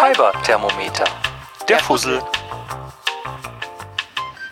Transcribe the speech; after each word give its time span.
Fiber-Thermometer. 0.00 1.04
Der 1.68 1.78
Fussel. 1.78 2.22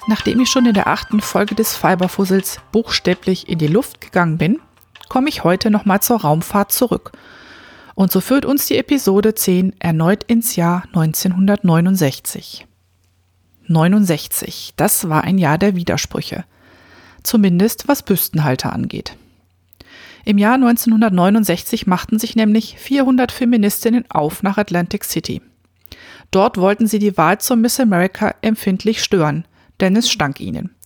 Nachdem 0.07 0.41
ich 0.41 0.51
schon 0.51 0.67
in 0.67 0.75
der 0.75 0.89
achten 0.89 1.23
Folge 1.23 1.55
des 1.55 1.75
Fiberfussels 1.75 2.61
buchstäblich 2.71 3.49
in 3.49 3.59
die 3.59 3.67
Luft 3.67 4.03
gegangen 4.03 4.37
bin, 4.37 4.61
komme 5.09 5.31
ich 5.31 5.45
heute 5.45 5.71
nochmal 5.71 6.03
zur 6.03 6.21
Raumfahrt 6.21 6.71
zurück. 6.71 7.13
Und 7.95 8.13
so 8.13 8.21
führt 8.21 8.45
uns 8.45 8.67
die 8.67 8.77
Episode 8.77 9.35
10 9.35 9.81
erneut 9.81 10.23
ins 10.25 10.55
Jahr 10.55 10.83
1969. 10.89 12.67
69, 13.69 14.75
das 14.77 15.09
war 15.09 15.25
ein 15.25 15.39
Jahr 15.39 15.57
der 15.57 15.75
Widersprüche. 15.75 16.45
Zumindest 17.23 17.89
was 17.89 18.03
Büstenhalter 18.03 18.75
angeht. 18.75 19.17
Im 20.29 20.37
Jahr 20.37 20.57
1969 20.57 21.87
machten 21.87 22.19
sich 22.19 22.37
nämlich 22.37 22.77
400 22.79 23.33
Feministinnen 23.33 24.05
auf 24.11 24.43
nach 24.43 24.59
Atlantic 24.59 25.05
City. 25.05 25.41
Dort 26.31 26.59
wollten 26.59 26.87
sie 26.87 26.99
die 26.99 27.17
Wahl 27.17 27.39
zur 27.39 27.57
Miss 27.57 27.81
America 27.81 28.35
empfindlich 28.43 29.03
stören, 29.03 29.47
denn 29.81 29.97
es 29.97 30.11
stank 30.11 30.39
ihnen. 30.39 30.77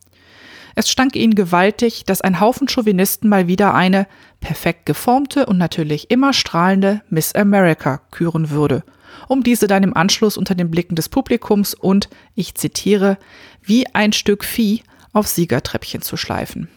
Es 0.77 0.88
stank 0.88 1.16
ihnen 1.16 1.34
gewaltig, 1.34 2.05
dass 2.05 2.20
ein 2.20 2.38
Haufen 2.38 2.68
Chauvinisten 2.68 3.28
mal 3.28 3.48
wieder 3.48 3.74
eine 3.74 4.06
perfekt 4.38 4.87
geformte 4.87 5.46
und 5.46 5.59
natürlich 5.59 6.12
immer 6.12 6.32
strahlende 6.32 7.02
Miss 7.10 7.34
America 7.34 8.01
küren 8.12 8.51
würde, 8.51 8.84
um 9.27 9.43
diese 9.43 9.66
dann 9.66 9.82
im 9.82 9.96
Anschluss 9.96 10.37
unter 10.37 10.54
den 10.54 10.70
Blicken 10.70 10.95
des 10.95 11.09
Publikums 11.09 11.74
und, 11.74 12.09
ich 12.37 12.54
zitiere, 12.54 13.18
wie 13.60 13.93
ein 13.93 14.12
Stück 14.12 14.45
Vieh 14.45 14.84
auf 15.12 15.27
Siegertreppchen 15.27 16.01
zu 16.01 16.16
schleifen. 16.16 16.68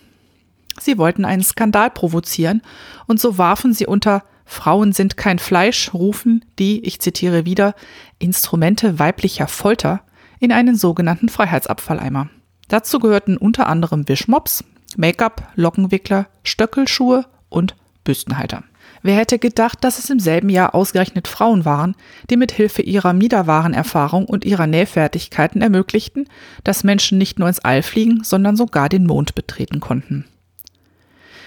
Sie 0.79 0.97
wollten 0.97 1.25
einen 1.25 1.43
Skandal 1.43 1.89
provozieren 1.89 2.61
und 3.07 3.19
so 3.19 3.37
warfen 3.37 3.73
sie 3.73 3.87
unter 3.87 4.23
Frauen 4.45 4.93
sind 4.93 5.17
kein 5.17 5.39
Fleisch 5.39 5.93
rufen 5.93 6.45
die, 6.59 6.85
ich 6.85 7.01
zitiere 7.01 7.45
wieder, 7.45 7.73
Instrumente 8.19 8.99
weiblicher 8.99 9.47
Folter 9.47 10.01
in 10.39 10.51
einen 10.51 10.75
sogenannten 10.75 11.29
Freiheitsabfalleimer. 11.29 12.29
Dazu 12.67 12.99
gehörten 12.99 13.37
unter 13.37 13.67
anderem 13.67 14.07
Wischmops, 14.07 14.63
Make-up, 14.95 15.51
Lockenwickler, 15.55 16.27
Stöckelschuhe 16.43 17.25
und 17.49 17.75
Büstenhalter. 18.03 18.63
Wer 19.01 19.17
hätte 19.17 19.39
gedacht, 19.39 19.83
dass 19.83 19.99
es 19.99 20.09
im 20.09 20.19
selben 20.19 20.49
Jahr 20.49 20.73
ausgerechnet 20.73 21.27
Frauen 21.27 21.65
waren, 21.65 21.95
die 22.29 22.37
mit 22.37 22.51
Hilfe 22.51 22.81
ihrer 22.81 23.13
Miederwarenerfahrung 23.13 24.25
und 24.25 24.45
ihrer 24.45 24.67
Nähfertigkeiten 24.67 25.61
ermöglichten, 25.61 26.27
dass 26.63 26.83
Menschen 26.83 27.17
nicht 27.17 27.37
nur 27.37 27.47
ins 27.47 27.59
All 27.59 27.83
fliegen, 27.83 28.23
sondern 28.23 28.55
sogar 28.55 28.89
den 28.89 29.05
Mond 29.05 29.35
betreten 29.35 29.79
konnten. 29.79 30.25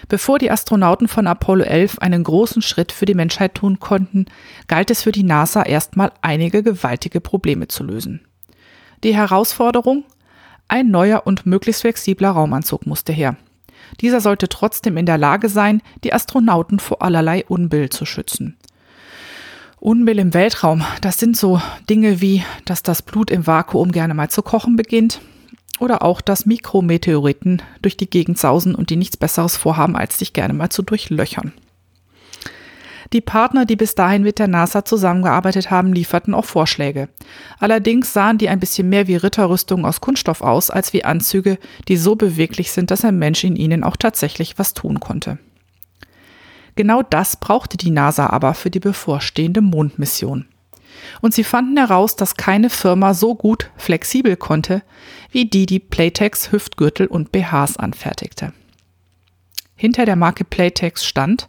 Bevor 0.09 0.39
die 0.39 0.51
Astronauten 0.51 1.09
von 1.09 1.27
Apollo 1.27 1.65
11 1.65 1.99
einen 1.99 2.23
großen 2.23 2.63
Schritt 2.63 2.93
für 2.93 3.07
die 3.07 3.15
Menschheit 3.15 3.55
tun 3.55 3.81
konnten, 3.81 4.27
galt 4.69 4.91
es 4.91 5.03
für 5.03 5.13
die 5.13 5.25
NASA 5.25 5.63
erstmal 5.63 6.13
einige 6.23 6.63
gewaltige 6.63 7.21
Probleme 7.21 7.69
zu 7.69 7.83
lösen. 7.83 8.21
Die 9.03 9.15
Herausforderung? 9.15 10.05
Ein 10.69 10.91
neuer 10.91 11.23
und 11.25 11.47
möglichst 11.47 11.81
flexibler 11.81 12.31
Raumanzug 12.31 12.87
musste 12.87 13.13
her. 13.13 13.37
Dieser 14.01 14.21
sollte 14.21 14.49
trotzdem 14.49 14.97
in 14.97 15.07
der 15.07 15.19
Lage 15.19 15.49
sein, 15.49 15.83
die 16.05 16.13
Astronauten 16.13 16.79
vor 16.79 17.03
allerlei 17.03 17.45
Unbill 17.47 17.89
zu 17.89 18.05
schützen. 18.05 18.57
Unbill 19.81 20.19
im 20.19 20.35
Weltraum, 20.35 20.85
das 21.01 21.19
sind 21.19 21.37
so 21.37 21.61
Dinge 21.89 22.21
wie, 22.21 22.45
dass 22.65 22.83
das 22.83 23.03
Blut 23.03 23.31
im 23.31 23.47
Vakuum 23.47 23.93
gerne 23.93 24.13
mal 24.13 24.29
zu 24.29 24.43
kochen 24.43 24.77
beginnt 24.77 25.21
oder 25.79 26.03
auch, 26.03 26.21
dass 26.21 26.47
Mikrometeoriten 26.47 27.63
durch 27.83 27.97
die 27.97 28.11
Gegend 28.11 28.39
sausen 28.39 28.75
und 28.75 28.91
die 28.91 28.97
nichts 28.97 29.17
Besseres 29.17 29.57
vorhaben, 29.57 29.97
als 29.97 30.19
sich 30.19 30.33
gerne 30.33 30.55
mal 30.55 30.71
zu 30.71 30.83
durchlöchern. 30.83 31.53
Die 33.13 33.23
Partner, 33.23 33.65
die 33.65 33.77
bis 33.77 33.95
dahin 33.95 34.23
mit 34.23 34.39
der 34.39 34.49
NASA 34.49 34.85
zusammengearbeitet 34.85 35.71
haben, 35.71 35.95
lieferten 35.95 36.35
auch 36.35 36.45
Vorschläge. 36.45 37.09
Allerdings 37.59 38.13
sahen 38.13 38.37
die 38.37 38.51
ein 38.51 38.61
bisschen 38.61 38.89
mehr 38.91 39.07
wie 39.07 39.17
Ritterrüstungen 39.17 39.87
aus 39.87 40.03
Kunststoff 40.03 40.43
aus, 40.43 40.71
als 40.71 40.93
wie 40.93 41.05
Anzüge, 41.05 41.59
die 41.89 41.97
so 41.97 42.17
beweglich 42.17 42.71
sind, 42.71 42.91
dass 42.91 43.05
ein 43.05 43.19
Mensch 43.19 43.45
in 43.45 43.57
ihnen 43.57 43.83
auch 43.83 43.97
tatsächlich 43.97 44.59
was 44.59 44.75
tun 44.75 45.01
konnte. 45.01 45.39
Genau 46.77 47.03
das 47.03 47.37
brauchte 47.37 47.77
die 47.77 47.91
NASA 47.91 48.29
aber 48.29 48.55
für 48.55 48.71
die 48.71 48.79
bevorstehende 48.79 49.63
Mondmission. 49.63 50.45
Und 51.21 51.35
sie 51.35 51.45
fanden 51.45 51.77
heraus, 51.77 52.17
dass 52.17 52.37
keine 52.37 52.71
Firma 52.71 53.15
so 53.15 53.35
gut 53.35 53.71
flexibel 53.77 54.37
konnte, 54.37 54.83
wie 55.31 55.47
die, 55.47 55.67
die 55.67 55.81
Playtex 55.81 56.53
Hüftgürtel 56.53 57.07
und 57.07 57.33
BHs 57.33 57.77
anfertigte. 57.77 58.53
Hinter 59.77 60.07
der 60.07 60.17
Marke 60.17 60.45
Playtex 60.45 61.05
stand, 61.05 61.49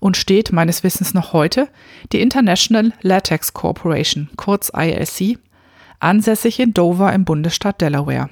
und 0.00 0.16
steht 0.16 0.52
meines 0.52 0.82
Wissens 0.82 1.14
noch 1.14 1.32
heute 1.32 1.68
die 2.12 2.20
International 2.20 2.92
Latex 3.02 3.54
Corporation, 3.54 4.28
kurz 4.36 4.70
ILC, 4.74 5.38
ansässig 6.00 6.60
in 6.60 6.74
Dover 6.74 7.12
im 7.12 7.24
Bundesstaat 7.24 7.80
Delaware. 7.80 8.30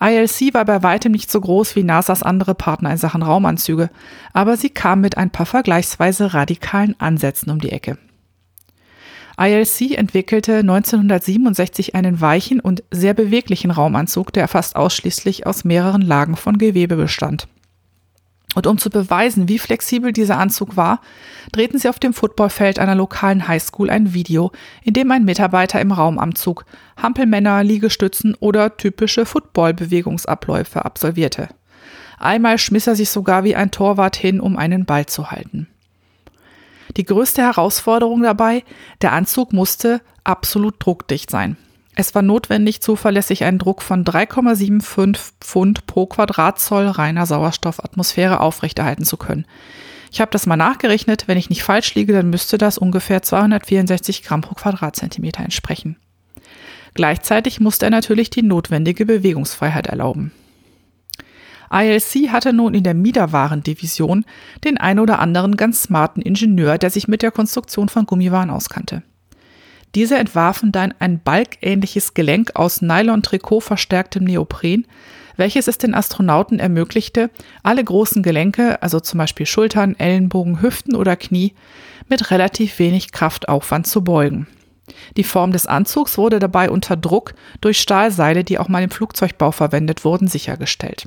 ILC 0.00 0.52
war 0.52 0.64
bei 0.64 0.82
weitem 0.82 1.12
nicht 1.12 1.30
so 1.30 1.40
groß 1.40 1.76
wie 1.76 1.84
NASAs 1.84 2.22
andere 2.22 2.54
Partner 2.54 2.90
in 2.90 2.96
Sachen 2.96 3.22
Raumanzüge, 3.22 3.88
aber 4.32 4.56
sie 4.56 4.70
kam 4.70 5.00
mit 5.00 5.16
ein 5.16 5.30
paar 5.30 5.46
vergleichsweise 5.46 6.34
radikalen 6.34 6.98
Ansätzen 7.00 7.50
um 7.50 7.60
die 7.60 7.70
Ecke. 7.70 7.98
ILC 9.38 9.96
entwickelte 9.96 10.58
1967 10.58 11.94
einen 11.94 12.20
weichen 12.20 12.60
und 12.60 12.82
sehr 12.90 13.14
beweglichen 13.14 13.70
Raumanzug, 13.70 14.32
der 14.32 14.48
fast 14.48 14.76
ausschließlich 14.76 15.46
aus 15.46 15.64
mehreren 15.64 16.02
Lagen 16.02 16.36
von 16.36 16.58
Gewebe 16.58 16.96
bestand. 16.96 17.48
Und 18.54 18.66
um 18.66 18.76
zu 18.76 18.90
beweisen, 18.90 19.48
wie 19.48 19.58
flexibel 19.58 20.12
dieser 20.12 20.38
Anzug 20.38 20.76
war, 20.76 21.00
drehten 21.52 21.78
sie 21.78 21.88
auf 21.88 21.98
dem 21.98 22.12
Footballfeld 22.12 22.78
einer 22.78 22.94
lokalen 22.94 23.48
Highschool 23.48 23.88
ein 23.88 24.12
Video, 24.12 24.52
in 24.82 24.92
dem 24.92 25.10
ein 25.10 25.24
Mitarbeiter 25.24 25.80
im 25.80 25.92
Raumanzug 25.92 26.66
Hampelmänner, 27.00 27.64
Liegestützen 27.64 28.34
oder 28.38 28.76
typische 28.76 29.24
Footballbewegungsabläufe 29.24 30.84
absolvierte. 30.84 31.48
Einmal 32.18 32.58
schmiss 32.58 32.86
er 32.86 32.94
sich 32.94 33.08
sogar 33.08 33.42
wie 33.44 33.56
ein 33.56 33.70
Torwart 33.70 34.16
hin, 34.16 34.38
um 34.40 34.56
einen 34.58 34.84
Ball 34.84 35.06
zu 35.06 35.30
halten. 35.30 35.68
Die 36.96 37.04
größte 37.04 37.42
Herausforderung 37.42 38.22
dabei, 38.22 38.64
der 39.00 39.12
Anzug 39.12 39.52
musste 39.52 40.00
absolut 40.24 40.74
druckdicht 40.78 41.30
sein. 41.30 41.56
Es 41.94 42.14
war 42.14 42.22
notwendig, 42.22 42.80
zuverlässig 42.80 43.44
einen 43.44 43.58
Druck 43.58 43.82
von 43.82 44.04
3,75 44.04 45.18
Pfund 45.40 45.86
pro 45.86 46.06
Quadratzoll 46.06 46.86
reiner 46.86 47.26
Sauerstoffatmosphäre 47.26 48.40
aufrechterhalten 48.40 49.04
zu 49.04 49.18
können. 49.18 49.44
Ich 50.10 50.20
habe 50.20 50.30
das 50.30 50.46
mal 50.46 50.56
nachgerechnet. 50.56 51.28
Wenn 51.28 51.38
ich 51.38 51.50
nicht 51.50 51.62
falsch 51.62 51.94
liege, 51.94 52.12
dann 52.12 52.30
müsste 52.30 52.58
das 52.58 52.78
ungefähr 52.78 53.22
264 53.22 54.22
Gramm 54.22 54.40
pro 54.40 54.54
Quadratzentimeter 54.54 55.42
entsprechen. 55.42 55.96
Gleichzeitig 56.94 57.60
musste 57.60 57.86
er 57.86 57.90
natürlich 57.90 58.28
die 58.28 58.42
notwendige 58.42 59.06
Bewegungsfreiheit 59.06 59.86
erlauben. 59.86 60.32
ILC 61.72 62.30
hatte 62.30 62.52
nun 62.52 62.74
in 62.74 62.84
der 62.84 62.94
Miederwarendivision 62.94 64.24
den 64.64 64.76
ein 64.78 64.98
oder 64.98 65.18
anderen 65.18 65.56
ganz 65.56 65.82
smarten 65.82 66.20
Ingenieur, 66.20 66.78
der 66.78 66.90
sich 66.90 67.08
mit 67.08 67.22
der 67.22 67.30
Konstruktion 67.30 67.88
von 67.88 68.04
Gummiwaren 68.04 68.50
auskannte. 68.50 69.02
Diese 69.94 70.16
entwarfen 70.16 70.72
dann 70.72 70.94
ein 70.98 71.20
balkähnliches 71.20 72.14
Gelenk 72.14 72.52
aus 72.54 72.80
Nylon-Trikot 72.80 73.60
verstärktem 73.60 74.24
Neopren, 74.24 74.86
welches 75.36 75.68
es 75.68 75.78
den 75.78 75.94
Astronauten 75.94 76.58
ermöglichte, 76.58 77.30
alle 77.62 77.82
großen 77.82 78.22
Gelenke, 78.22 78.82
also 78.82 79.00
zum 79.00 79.18
Beispiel 79.18 79.46
Schultern, 79.46 79.98
Ellenbogen, 79.98 80.62
Hüften 80.62 80.94
oder 80.94 81.16
Knie, 81.16 81.54
mit 82.08 82.30
relativ 82.30 82.78
wenig 82.78 83.12
Kraftaufwand 83.12 83.86
zu 83.86 84.04
beugen. 84.04 84.46
Die 85.16 85.24
Form 85.24 85.52
des 85.52 85.66
Anzugs 85.66 86.18
wurde 86.18 86.38
dabei 86.38 86.70
unter 86.70 86.96
Druck 86.96 87.34
durch 87.60 87.80
Stahlseile, 87.80 88.44
die 88.44 88.58
auch 88.58 88.68
mal 88.68 88.82
im 88.82 88.90
Flugzeugbau 88.90 89.52
verwendet 89.52 90.04
wurden, 90.04 90.28
sichergestellt. 90.28 91.06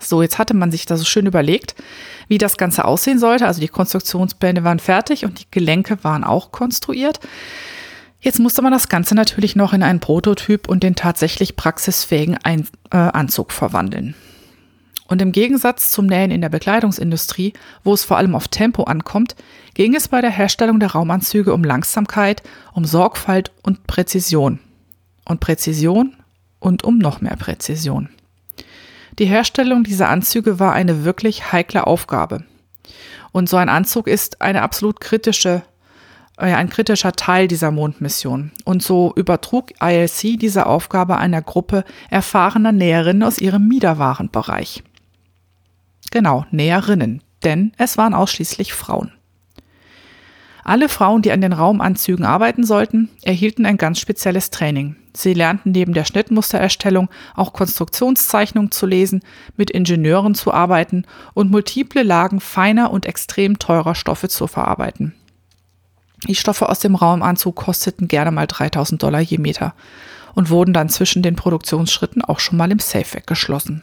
So, 0.00 0.22
jetzt 0.22 0.38
hatte 0.38 0.54
man 0.54 0.70
sich 0.70 0.86
da 0.86 0.96
so 0.96 1.04
schön 1.04 1.26
überlegt, 1.26 1.74
wie 2.28 2.38
das 2.38 2.56
Ganze 2.56 2.84
aussehen 2.84 3.18
sollte. 3.18 3.46
Also 3.46 3.60
die 3.60 3.68
Konstruktionspläne 3.68 4.64
waren 4.64 4.78
fertig 4.78 5.24
und 5.24 5.40
die 5.40 5.46
Gelenke 5.50 6.02
waren 6.02 6.24
auch 6.24 6.52
konstruiert. 6.52 7.20
Jetzt 8.20 8.38
musste 8.38 8.62
man 8.62 8.72
das 8.72 8.88
Ganze 8.88 9.14
natürlich 9.14 9.56
noch 9.56 9.72
in 9.72 9.82
einen 9.82 10.00
Prototyp 10.00 10.68
und 10.68 10.82
den 10.82 10.94
tatsächlich 10.94 11.56
praxisfähigen 11.56 12.38
Ein 12.42 12.68
äh, 12.90 12.96
Anzug 12.96 13.50
verwandeln. 13.50 14.14
Und 15.08 15.20
im 15.20 15.32
Gegensatz 15.32 15.90
zum 15.90 16.06
Nähen 16.06 16.30
in 16.30 16.40
der 16.40 16.48
Bekleidungsindustrie, 16.48 17.52
wo 17.84 17.92
es 17.92 18.04
vor 18.04 18.16
allem 18.16 18.34
auf 18.34 18.48
Tempo 18.48 18.84
ankommt, 18.84 19.34
ging 19.74 19.94
es 19.94 20.08
bei 20.08 20.20
der 20.20 20.30
Herstellung 20.30 20.80
der 20.80 20.92
Raumanzüge 20.92 21.52
um 21.52 21.64
Langsamkeit, 21.64 22.42
um 22.72 22.84
Sorgfalt 22.84 23.50
und 23.62 23.86
Präzision. 23.86 24.60
Und 25.24 25.40
Präzision 25.40 26.16
und 26.60 26.84
um 26.84 26.98
noch 26.98 27.20
mehr 27.20 27.36
Präzision. 27.36 28.08
Die 29.18 29.26
Herstellung 29.26 29.84
dieser 29.84 30.08
Anzüge 30.08 30.58
war 30.58 30.72
eine 30.72 31.04
wirklich 31.04 31.52
heikle 31.52 31.86
Aufgabe. 31.86 32.44
Und 33.32 33.48
so 33.48 33.56
ein 33.56 33.68
Anzug 33.68 34.08
ist 34.08 34.40
eine 34.40 34.62
absolut 34.62 35.00
kritische, 35.00 35.62
äh, 36.36 36.52
ein 36.54 36.68
kritischer 36.68 37.12
Teil 37.12 37.48
dieser 37.48 37.70
Mondmission. 37.70 38.52
Und 38.64 38.82
so 38.82 39.12
übertrug 39.16 39.72
ILC 39.80 40.38
diese 40.38 40.66
Aufgabe 40.66 41.16
einer 41.16 41.42
Gruppe 41.42 41.84
erfahrener 42.10 42.72
Näherinnen 42.72 43.22
aus 43.22 43.38
ihrem 43.38 43.68
Miederwarenbereich. 43.68 44.82
Genau, 46.10 46.44
Näherinnen, 46.50 47.22
denn 47.42 47.72
es 47.78 47.96
waren 47.96 48.14
ausschließlich 48.14 48.74
Frauen. 48.74 49.12
Alle 50.64 50.88
Frauen, 50.88 51.22
die 51.22 51.32
an 51.32 51.40
den 51.40 51.52
Raumanzügen 51.52 52.24
arbeiten 52.24 52.64
sollten, 52.64 53.08
erhielten 53.22 53.66
ein 53.66 53.78
ganz 53.78 53.98
spezielles 53.98 54.50
Training. 54.50 54.96
Sie 55.14 55.34
lernten 55.34 55.72
neben 55.72 55.92
der 55.92 56.04
Schnittmustererstellung 56.04 57.08
auch 57.34 57.52
Konstruktionszeichnungen 57.52 58.70
zu 58.70 58.86
lesen, 58.86 59.22
mit 59.56 59.70
Ingenieuren 59.70 60.34
zu 60.34 60.52
arbeiten 60.52 61.04
und 61.34 61.50
multiple 61.50 62.02
Lagen 62.02 62.40
feiner 62.40 62.92
und 62.92 63.06
extrem 63.06 63.58
teurer 63.58 63.94
Stoffe 63.94 64.28
zu 64.28 64.46
verarbeiten. 64.46 65.14
Die 66.28 66.36
Stoffe 66.36 66.68
aus 66.68 66.78
dem 66.78 66.94
Raumanzug 66.94 67.56
kosteten 67.56 68.06
gerne 68.06 68.30
mal 68.30 68.46
3000 68.46 69.02
Dollar 69.02 69.20
je 69.20 69.38
Meter 69.38 69.74
und 70.34 70.50
wurden 70.50 70.72
dann 70.72 70.88
zwischen 70.88 71.22
den 71.22 71.34
Produktionsschritten 71.34 72.22
auch 72.22 72.38
schon 72.38 72.56
mal 72.56 72.70
im 72.70 72.78
Safe 72.78 73.16
weggeschlossen. 73.16 73.82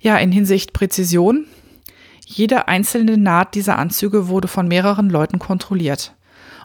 Ja, 0.00 0.16
in 0.16 0.32
Hinsicht 0.32 0.72
Präzision 0.72 1.44
jede 2.30 2.68
einzelne 2.68 3.16
Naht 3.16 3.54
dieser 3.54 3.78
Anzüge 3.78 4.28
wurde 4.28 4.48
von 4.48 4.68
mehreren 4.68 5.08
Leuten 5.08 5.38
kontrolliert. 5.38 6.14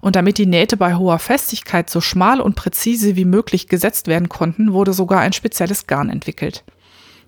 Und 0.01 0.17
damit 0.17 0.37
die 0.37 0.45
Nähte 0.45 0.75
bei 0.75 0.95
hoher 0.95 1.19
Festigkeit 1.19 1.89
so 1.89 2.01
schmal 2.01 2.41
und 2.41 2.55
präzise 2.55 3.15
wie 3.15 3.23
möglich 3.23 3.69
gesetzt 3.69 4.07
werden 4.07 4.27
konnten, 4.27 4.73
wurde 4.73 4.91
sogar 4.91 5.21
ein 5.21 5.31
spezielles 5.31 5.87
Garn 5.87 6.09
entwickelt. 6.09 6.65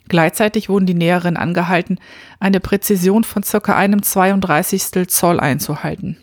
Gleichzeitig 0.09 0.67
wurden 0.67 0.85
die 0.85 0.93
Näherinnen 0.93 1.37
angehalten, 1.37 1.97
eine 2.41 2.59
Präzision 2.59 3.23
von 3.23 3.41
circa 3.41 3.77
einem 3.77 4.03
32. 4.03 5.07
Zoll 5.07 5.39
einzuhalten. 5.39 6.17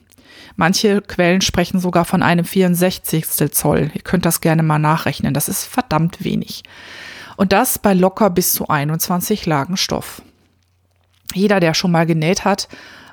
Manche 0.55 1.01
Quellen 1.01 1.41
sprechen 1.41 1.81
sogar 1.81 2.05
von 2.05 2.23
einem 2.23 2.45
64. 2.45 3.27
Zoll. 3.53 3.91
Ihr 3.95 4.03
könnt 4.03 4.27
das 4.27 4.43
gerne 4.43 4.63
mal 4.63 4.79
nachrechnen. 4.79 5.33
Das 5.33 5.49
ist 5.49 5.65
verdammt 5.65 6.23
wenig. 6.23 6.63
Und 7.39 7.53
das 7.53 7.79
bei 7.79 7.95
locker 7.95 8.29
bis 8.29 8.53
zu 8.53 8.69
21 8.69 9.47
Lagen 9.47 9.79
Stoff. 9.79 10.21
Jeder, 11.35 11.61
der 11.61 11.75
schon 11.75 11.93
mal 11.93 12.07
genäht 12.07 12.45
hat, 12.45 12.69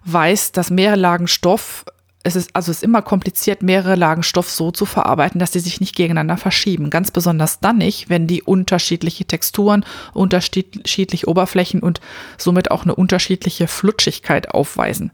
weiß, 0.06 0.52
dass 0.52 0.70
mehrere 0.70 0.98
Lagen 0.98 1.28
Stoff, 1.28 1.86
es 2.24 2.36
ist, 2.36 2.54
also 2.54 2.72
es 2.72 2.78
ist 2.78 2.84
immer 2.84 3.02
kompliziert, 3.02 3.62
mehrere 3.62 3.96
Lagen 3.96 4.24
Stoff 4.24 4.50
so 4.50 4.72
zu 4.72 4.86
verarbeiten, 4.86 5.40
dass 5.40 5.54
sie 5.54 5.60
sich 5.60 5.80
nicht 5.80 5.96
gegeneinander 5.96 6.38
verschieben. 6.38 6.90
Ganz 6.90 7.12
besonders 7.12 7.60
dann 7.60 7.78
nicht, 7.78 8.10
wenn 8.10 8.28
die 8.28 8.44
unterschiedliche 8.44 9.26
Texturen, 9.26 9.86
unterschiedliche 10.14 11.28
Oberflächen 11.28 11.82
und 11.82 12.02
somit 12.38 12.72
auch 12.72 12.84
eine 12.84 12.96
unterschiedliche 12.96 13.68
Flutschigkeit 13.68 14.50
aufweisen. 14.52 15.12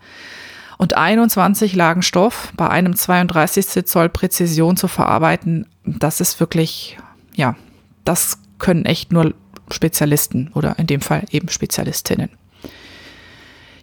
Und 0.78 0.98
21 0.98 1.76
Lagen 1.76 2.02
Stoff 2.02 2.52
bei 2.58 2.70
einem 2.70 2.96
32 2.96 3.86
Zoll 3.86 4.10
Präzision 4.10 4.76
zu 4.76 4.88
verarbeiten, 4.88 5.68
das 5.86 6.20
ist 6.20 6.40
wirklich, 6.40 6.98
ja, 7.36 7.56
das 8.04 8.40
können 8.60 8.86
echt 8.86 9.12
nur 9.12 9.34
Spezialisten 9.72 10.52
oder 10.54 10.78
in 10.78 10.88
dem 10.88 11.02
Fall 11.02 11.24
eben 11.32 11.50
Spezialistinnen. 11.50 12.30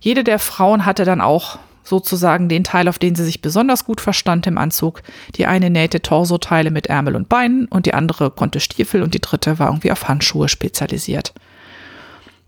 Jede 0.03 0.25
der 0.25 0.41
Frauen 0.41 0.85
hatte 0.85 1.05
dann 1.05 1.21
auch 1.21 1.61
sozusagen 1.85 2.49
den 2.49 2.65
Teil, 2.65 2.89
auf 2.89 2.99
den 2.99 3.15
sie 3.15 3.25
sich 3.25 3.41
besonders 3.41 3.85
gut 3.85 4.01
verstand 4.01 4.49
im 4.49 4.59
Anzug. 4.59 5.01
Die 5.37 5.47
eine 5.47 5.71
nähte 5.71 6.03
Torsoteile 6.03 6.73
mit 6.73 6.89
Ärmel 6.89 7.15
und 7.15 7.29
Beinen 7.29 7.67
und 7.67 7.87
die 7.87 7.95
andere 7.95 8.33
konnte 8.33 8.59
Stiefel 8.59 9.03
und 9.03 9.15
die 9.15 9.21
dritte 9.21 9.61
war 9.61 9.69
irgendwie 9.69 9.93
auf 9.93 10.09
Handschuhe 10.09 10.49
spezialisiert. 10.49 11.33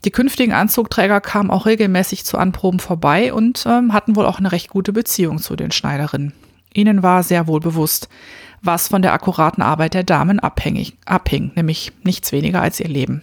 Die 0.04 0.10
künftigen 0.10 0.52
Anzugträger 0.52 1.20
kamen 1.20 1.52
auch 1.52 1.64
regelmäßig 1.64 2.24
zu 2.24 2.38
Anproben 2.38 2.80
vorbei 2.80 3.32
und 3.32 3.64
ähm, 3.68 3.92
hatten 3.92 4.16
wohl 4.16 4.26
auch 4.26 4.40
eine 4.40 4.50
recht 4.50 4.68
gute 4.68 4.92
Beziehung 4.92 5.38
zu 5.38 5.54
den 5.54 5.70
Schneiderinnen. 5.70 6.32
Ihnen 6.74 7.04
war 7.04 7.22
sehr 7.22 7.46
wohl 7.46 7.60
bewusst, 7.60 8.08
was 8.62 8.88
von 8.88 9.00
der 9.00 9.12
akkuraten 9.12 9.62
Arbeit 9.62 9.94
der 9.94 10.02
Damen 10.02 10.40
abhängig, 10.40 10.96
abhing, 11.06 11.52
nämlich 11.54 11.92
nichts 12.02 12.32
weniger 12.32 12.60
als 12.60 12.80
ihr 12.80 12.88
Leben. 12.88 13.22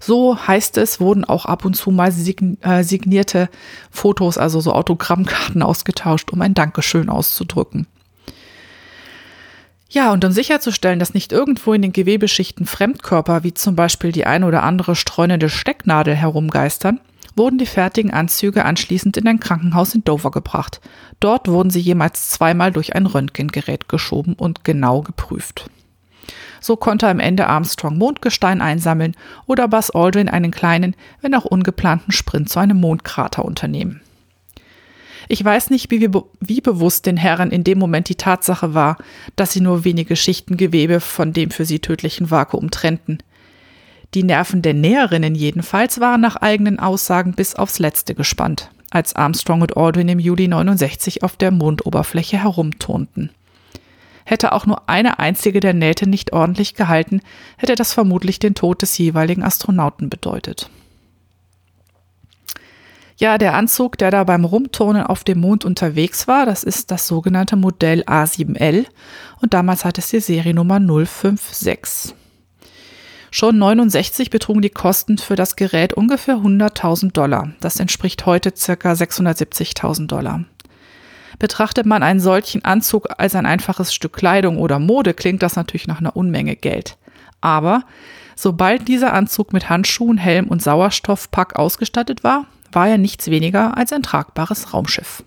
So 0.00 0.36
heißt 0.46 0.76
es, 0.78 1.00
wurden 1.00 1.24
auch 1.24 1.46
ab 1.46 1.64
und 1.64 1.74
zu 1.74 1.90
mal 1.90 2.10
äh, 2.10 2.82
signierte 2.82 3.48
Fotos, 3.90 4.38
also 4.38 4.60
so 4.60 4.72
Autogrammkarten 4.72 5.62
ausgetauscht, 5.62 6.30
um 6.30 6.40
ein 6.42 6.54
Dankeschön 6.54 7.08
auszudrücken. 7.08 7.86
Ja, 9.92 10.12
und 10.12 10.24
um 10.24 10.30
sicherzustellen, 10.30 11.00
dass 11.00 11.14
nicht 11.14 11.32
irgendwo 11.32 11.72
in 11.72 11.82
den 11.82 11.92
Gewebeschichten 11.92 12.64
Fremdkörper, 12.64 13.42
wie 13.42 13.54
zum 13.54 13.74
Beispiel 13.74 14.12
die 14.12 14.24
ein 14.24 14.44
oder 14.44 14.62
andere 14.62 14.94
streunende 14.94 15.48
Stecknadel 15.48 16.14
herumgeistern, 16.14 17.00
wurden 17.34 17.58
die 17.58 17.66
fertigen 17.66 18.12
Anzüge 18.12 18.64
anschließend 18.64 19.16
in 19.16 19.26
ein 19.26 19.40
Krankenhaus 19.40 19.94
in 19.94 20.04
Dover 20.04 20.30
gebracht. 20.30 20.80
Dort 21.18 21.48
wurden 21.48 21.70
sie 21.70 21.80
jemals 21.80 22.30
zweimal 22.30 22.70
durch 22.70 22.94
ein 22.94 23.06
Röntgengerät 23.06 23.88
geschoben 23.88 24.34
und 24.34 24.62
genau 24.62 25.02
geprüft. 25.02 25.68
So 26.60 26.76
konnte 26.76 27.08
am 27.08 27.20
Ende 27.20 27.46
Armstrong 27.46 27.96
Mondgestein 27.96 28.60
einsammeln 28.60 29.16
oder 29.46 29.68
Buzz 29.68 29.90
Aldrin 29.90 30.28
einen 30.28 30.50
kleinen, 30.50 30.94
wenn 31.20 31.34
auch 31.34 31.44
ungeplanten 31.44 32.12
Sprint 32.12 32.48
zu 32.48 32.58
einem 32.58 32.78
Mondkrater 32.78 33.44
unternehmen. 33.44 34.00
Ich 35.28 35.44
weiß 35.44 35.70
nicht, 35.70 35.92
wie, 35.92 36.10
wie, 36.40 36.60
bewusst 36.60 37.06
den 37.06 37.16
Herren 37.16 37.52
in 37.52 37.62
dem 37.62 37.78
Moment 37.78 38.08
die 38.08 38.16
Tatsache 38.16 38.74
war, 38.74 38.98
dass 39.36 39.52
sie 39.52 39.60
nur 39.60 39.84
wenige 39.84 40.16
Schichten 40.16 40.56
Gewebe 40.56 40.98
von 40.98 41.32
dem 41.32 41.52
für 41.52 41.64
sie 41.64 41.78
tödlichen 41.78 42.32
Vakuum 42.32 42.72
trennten. 42.72 43.18
Die 44.14 44.24
Nerven 44.24 44.60
der 44.60 44.74
Näherinnen 44.74 45.36
jedenfalls 45.36 46.00
waren 46.00 46.20
nach 46.20 46.34
eigenen 46.34 46.80
Aussagen 46.80 47.34
bis 47.34 47.54
aufs 47.54 47.78
Letzte 47.78 48.16
gespannt, 48.16 48.70
als 48.90 49.14
Armstrong 49.14 49.62
und 49.62 49.76
Aldrin 49.76 50.08
im 50.08 50.18
Juli 50.18 50.48
69 50.48 51.22
auf 51.22 51.36
der 51.36 51.52
Mondoberfläche 51.52 52.42
herumturnten. 52.42 53.30
Hätte 54.30 54.52
auch 54.52 54.64
nur 54.64 54.88
eine 54.88 55.18
einzige 55.18 55.58
der 55.58 55.74
Nähte 55.74 56.08
nicht 56.08 56.32
ordentlich 56.32 56.74
gehalten, 56.76 57.20
hätte 57.56 57.74
das 57.74 57.92
vermutlich 57.92 58.38
den 58.38 58.54
Tod 58.54 58.80
des 58.80 58.96
jeweiligen 58.96 59.42
Astronauten 59.42 60.08
bedeutet. 60.08 60.70
Ja, 63.16 63.38
der 63.38 63.54
Anzug, 63.54 63.98
der 63.98 64.12
da 64.12 64.22
beim 64.22 64.44
Rumturnen 64.44 65.02
auf 65.02 65.24
dem 65.24 65.40
Mond 65.40 65.64
unterwegs 65.64 66.28
war, 66.28 66.46
das 66.46 66.62
ist 66.62 66.92
das 66.92 67.08
sogenannte 67.08 67.56
Modell 67.56 68.04
A7L 68.04 68.86
und 69.40 69.52
damals 69.52 69.84
hat 69.84 69.98
es 69.98 70.10
die 70.10 70.20
Seriennummer 70.20 70.78
056. 70.78 72.14
Schon 73.32 73.58
69 73.58 74.30
betrugen 74.30 74.62
die 74.62 74.70
Kosten 74.70 75.18
für 75.18 75.34
das 75.34 75.56
Gerät 75.56 75.92
ungefähr 75.92 76.36
100.000 76.36 77.10
Dollar. 77.10 77.50
Das 77.60 77.80
entspricht 77.80 78.26
heute 78.26 78.52
ca. 78.52 78.92
670.000 78.92 80.06
Dollar. 80.06 80.44
Betrachtet 81.38 81.86
man 81.86 82.02
einen 82.02 82.20
solchen 82.20 82.64
Anzug 82.64 83.08
als 83.18 83.34
ein 83.34 83.46
einfaches 83.46 83.94
Stück 83.94 84.12
Kleidung 84.12 84.58
oder 84.58 84.78
Mode, 84.78 85.14
klingt 85.14 85.42
das 85.42 85.56
natürlich 85.56 85.86
nach 85.86 86.00
einer 86.00 86.16
Unmenge 86.16 86.56
Geld. 86.56 86.96
Aber 87.40 87.84
sobald 88.36 88.88
dieser 88.88 89.12
Anzug 89.12 89.52
mit 89.52 89.68
Handschuhen, 89.68 90.18
Helm 90.18 90.48
und 90.48 90.62
Sauerstoffpack 90.62 91.56
ausgestattet 91.56 92.24
war, 92.24 92.46
war 92.72 92.88
er 92.88 92.98
nichts 92.98 93.30
weniger 93.30 93.76
als 93.76 93.92
ein 93.92 94.02
tragbares 94.02 94.72
Raumschiff. 94.72 95.24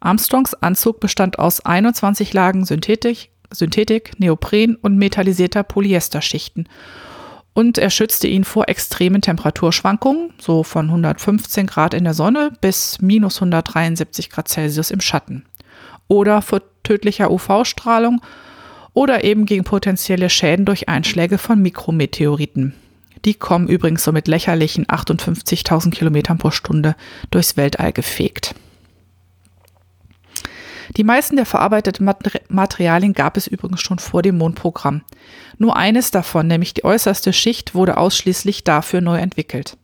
Armstrongs 0.00 0.54
Anzug 0.54 1.00
bestand 1.00 1.38
aus 1.38 1.64
21 1.64 2.32
Lagen 2.32 2.64
Synthetik, 2.64 3.30
Synthetik 3.52 4.18
Neopren 4.18 4.76
und 4.76 4.96
metallisierter 4.96 5.62
Polyesterschichten 5.62 6.68
und 7.52 7.78
er 7.78 7.90
schützte 7.90 8.28
ihn 8.28 8.44
vor 8.44 8.68
extremen 8.68 9.22
Temperaturschwankungen, 9.22 10.32
so 10.38 10.62
von 10.62 10.86
115 10.86 11.66
Grad 11.66 11.94
in 11.94 12.04
der 12.04 12.14
Sonne 12.14 12.52
bis 12.60 13.00
minus 13.00 13.36
173 13.36 14.30
Grad 14.30 14.48
Celsius 14.48 14.90
im 14.90 15.00
Schatten. 15.00 15.44
Oder 16.08 16.42
vor 16.42 16.62
tödlicher 16.82 17.30
UV-Strahlung 17.30 18.20
oder 18.92 19.24
eben 19.24 19.46
gegen 19.46 19.64
potenzielle 19.64 20.30
Schäden 20.30 20.64
durch 20.64 20.88
Einschläge 20.88 21.38
von 21.38 21.60
Mikrometeoriten. 21.60 22.74
Die 23.24 23.34
kommen 23.34 23.68
übrigens 23.68 24.04
so 24.04 24.12
mit 24.12 24.28
lächerlichen 24.28 24.86
58.000 24.86 25.90
Kilometern 25.90 26.38
pro 26.38 26.50
Stunde 26.50 26.96
durchs 27.30 27.56
Weltall 27.56 27.92
gefegt. 27.92 28.54
Die 31.00 31.04
meisten 31.04 31.36
der 31.36 31.46
verarbeiteten 31.46 32.06
Materialien 32.50 33.14
gab 33.14 33.38
es 33.38 33.46
übrigens 33.46 33.80
schon 33.80 33.98
vor 33.98 34.20
dem 34.20 34.36
Mondprogramm. 34.36 35.00
Nur 35.56 35.74
eines 35.74 36.10
davon, 36.10 36.46
nämlich 36.46 36.74
die 36.74 36.84
äußerste 36.84 37.32
Schicht, 37.32 37.74
wurde 37.74 37.96
ausschließlich 37.96 38.64
dafür 38.64 39.00
neu 39.00 39.16
entwickelt. 39.16 39.78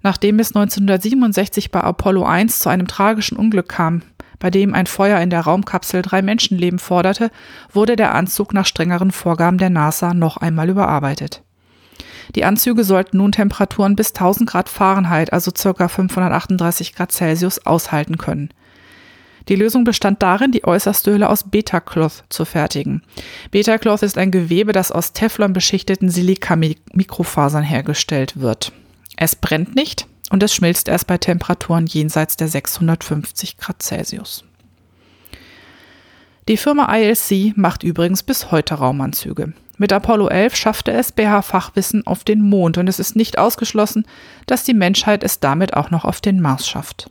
Nachdem 0.00 0.38
es 0.38 0.56
1967 0.56 1.70
bei 1.70 1.82
Apollo 1.82 2.24
1 2.24 2.60
zu 2.60 2.70
einem 2.70 2.86
tragischen 2.86 3.36
Unglück 3.36 3.68
kam, 3.68 4.00
bei 4.38 4.48
dem 4.48 4.72
ein 4.72 4.86
Feuer 4.86 5.20
in 5.20 5.28
der 5.28 5.42
Raumkapsel 5.42 6.00
drei 6.00 6.22
Menschenleben 6.22 6.78
forderte, 6.78 7.30
wurde 7.70 7.94
der 7.94 8.14
Anzug 8.14 8.54
nach 8.54 8.64
strengeren 8.64 9.10
Vorgaben 9.10 9.58
der 9.58 9.68
NASA 9.68 10.14
noch 10.14 10.38
einmal 10.38 10.70
überarbeitet. 10.70 11.42
Die 12.34 12.46
Anzüge 12.46 12.84
sollten 12.84 13.18
nun 13.18 13.32
Temperaturen 13.32 13.96
bis 13.96 14.14
1000 14.14 14.48
Grad 14.48 14.70
Fahrenheit, 14.70 15.30
also 15.30 15.50
ca. 15.50 15.88
538 15.88 16.94
Grad 16.94 17.12
Celsius, 17.12 17.66
aushalten 17.66 18.16
können. 18.16 18.48
Die 19.48 19.56
Lösung 19.56 19.84
bestand 19.84 20.22
darin, 20.22 20.52
die 20.52 20.64
äußerste 20.64 21.12
Hülle 21.12 21.30
aus 21.30 21.44
Beta-Cloth 21.44 22.24
zu 22.28 22.44
fertigen. 22.44 23.02
Beta-Cloth 23.50 24.02
ist 24.02 24.18
ein 24.18 24.30
Gewebe, 24.30 24.72
das 24.72 24.92
aus 24.92 25.14
Teflon 25.14 25.54
beschichteten 25.54 26.10
Silika-Mikrofasern 26.10 27.64
hergestellt 27.64 28.40
wird. 28.40 28.72
Es 29.16 29.36
brennt 29.36 29.74
nicht 29.74 30.06
und 30.30 30.42
es 30.42 30.54
schmilzt 30.54 30.88
erst 30.88 31.06
bei 31.06 31.16
Temperaturen 31.16 31.86
jenseits 31.86 32.36
der 32.36 32.48
650 32.48 33.56
Grad 33.56 33.82
Celsius. 33.82 34.44
Die 36.46 36.58
Firma 36.58 36.94
ILC 36.94 37.56
macht 37.56 37.82
übrigens 37.82 38.22
bis 38.22 38.50
heute 38.50 38.74
Raumanzüge. 38.74 39.54
Mit 39.78 39.92
Apollo 39.92 40.28
11 40.28 40.56
schaffte 40.56 40.92
es 40.92 41.12
BH 41.12 41.42
Fachwissen 41.42 42.06
auf 42.06 42.24
den 42.24 42.42
Mond 42.42 42.78
und 42.78 42.88
es 42.88 42.98
ist 42.98 43.16
nicht 43.16 43.38
ausgeschlossen, 43.38 44.06
dass 44.46 44.64
die 44.64 44.74
Menschheit 44.74 45.22
es 45.22 45.40
damit 45.40 45.74
auch 45.74 45.90
noch 45.90 46.04
auf 46.04 46.20
den 46.20 46.40
Mars 46.40 46.68
schafft. 46.68 47.10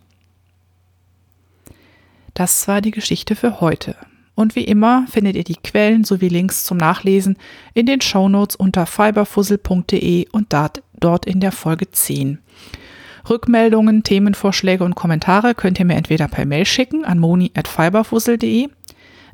Das 2.38 2.68
war 2.68 2.82
die 2.82 2.92
Geschichte 2.92 3.36
für 3.36 3.62
heute. 3.62 3.96
Und 4.36 4.56
wie 4.56 4.64
immer 4.64 5.08
findet 5.10 5.36
ihr 5.36 5.44
die 5.44 5.56
Quellen 5.56 6.04
sowie 6.04 6.28
Links 6.28 6.66
zum 6.66 6.78
Nachlesen 6.78 7.36
in 7.74 7.88
den 7.88 8.00
Shownotes 8.00 8.56
unter 8.56 8.86
fiberfussel.de 8.86 10.28
und 10.32 10.54
dort 10.54 11.26
in 11.26 11.40
der 11.40 11.52
Folge 11.52 11.90
10. 11.90 12.38
Rückmeldungen, 13.28 14.04
Themenvorschläge 14.04 14.84
und 14.84 14.94
Kommentare 14.94 15.56
könnt 15.56 15.80
ihr 15.80 15.86
mir 15.86 15.96
entweder 15.96 16.28
per 16.28 16.46
Mail 16.46 16.68
schicken 16.68 17.06
an 17.06 17.18
moni.fiberfussel.de, 17.18 18.70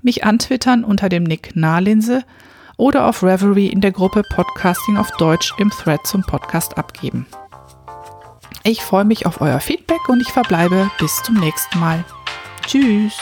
mich 0.01 0.24
antwittern 0.24 0.86
unter 0.86 1.10
dem 1.10 1.25
Nick 1.25 1.57
Nahlinse 1.57 2.24
oder 2.77 3.10
auf 3.10 3.22
Reverie 3.22 3.67
in 3.67 3.81
der 3.81 3.91
Gruppe 3.91 4.24
Podcasting 4.33 4.95
auf 4.95 5.12
Deutsch 5.17 5.53
im 5.57 5.72
Thread 5.72 6.07
zum 6.07 6.22
Podcast 6.22 6.77
abgeben. 6.77 7.25
Ich 8.63 8.81
freue 8.81 9.03
mich 9.03 9.25
auf 9.25 9.41
euer 9.41 9.60
Feedback 9.60 10.07
und 10.07 10.22
ich 10.22 10.29
verbleibe 10.29 10.89
bis 11.00 11.22
zum 11.22 11.36
nächsten 11.36 11.81
Mal. 11.81 12.05
Tschüss! 12.65 13.17